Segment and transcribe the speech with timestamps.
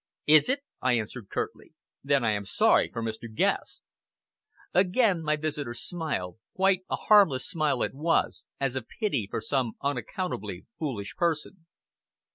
[0.25, 1.75] "Is it?" I answered curtly.
[2.03, 3.31] "Then I am sorry for Mr.
[3.31, 3.83] Guest!"
[4.73, 9.73] Again my visitor smiled quite a harmless smile it was, as of pity for some
[9.79, 11.67] unaccountably foolish person.